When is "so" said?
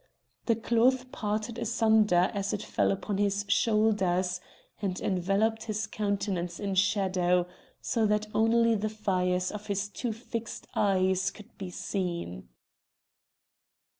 7.81-8.07